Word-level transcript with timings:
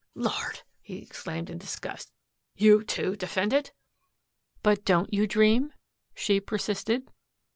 "Lord," 0.15 0.63
he 0.81 0.97
exclaimed 0.97 1.47
in 1.51 1.59
disgust, 1.59 2.11
"you, 2.55 2.83
too, 2.83 3.15
defend 3.15 3.53
it?" 3.53 3.71
"But, 4.63 4.83
don't 4.83 5.13
you 5.13 5.27
dream?" 5.27 5.73
she 6.15 6.39
persisted. 6.39 7.11